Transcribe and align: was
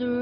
was 0.00 0.21